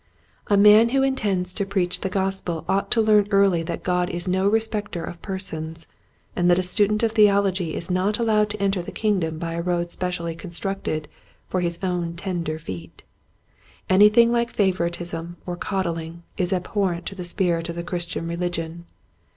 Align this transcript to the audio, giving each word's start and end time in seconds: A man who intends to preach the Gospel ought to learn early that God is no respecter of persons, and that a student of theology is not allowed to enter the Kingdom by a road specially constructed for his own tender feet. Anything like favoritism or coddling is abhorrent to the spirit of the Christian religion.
A 0.47 0.57
man 0.57 0.89
who 0.89 1.03
intends 1.03 1.53
to 1.53 1.63
preach 1.63 2.01
the 2.01 2.09
Gospel 2.09 2.65
ought 2.67 2.89
to 2.89 3.01
learn 3.01 3.27
early 3.29 3.61
that 3.61 3.83
God 3.83 4.09
is 4.09 4.27
no 4.27 4.47
respecter 4.49 5.03
of 5.03 5.21
persons, 5.21 5.85
and 6.35 6.49
that 6.49 6.57
a 6.57 6.63
student 6.63 7.03
of 7.03 7.11
theology 7.11 7.75
is 7.75 7.91
not 7.91 8.17
allowed 8.17 8.49
to 8.49 8.59
enter 8.59 8.81
the 8.81 8.91
Kingdom 8.91 9.37
by 9.37 9.53
a 9.53 9.61
road 9.61 9.91
specially 9.91 10.33
constructed 10.35 11.07
for 11.47 11.61
his 11.61 11.77
own 11.83 12.15
tender 12.15 12.57
feet. 12.57 13.03
Anything 13.91 14.31
like 14.31 14.49
favoritism 14.51 15.37
or 15.45 15.55
coddling 15.55 16.23
is 16.35 16.51
abhorrent 16.51 17.05
to 17.05 17.13
the 17.13 17.23
spirit 17.23 17.69
of 17.69 17.75
the 17.75 17.83
Christian 17.83 18.27
religion. 18.27 18.85